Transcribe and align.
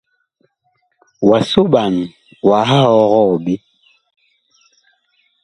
Wa 1.27 1.37
soɓan, 1.51 1.95
wah 2.47 2.71
ɔgɔɔ 2.99 3.23
ɓe. 3.43 3.53